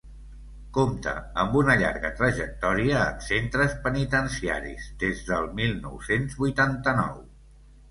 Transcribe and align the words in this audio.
Compta 0.77 1.11
amb 1.43 1.57
una 1.59 1.75
llarga 1.81 2.11
trajectòria 2.21 3.03
en 3.11 3.21
centres 3.27 3.77
penitenciaris 3.85 4.89
des 5.07 5.23
del 5.31 5.49
mil 5.63 5.79
nou-cents 5.87 6.43
vuitanta-nou. 6.43 7.25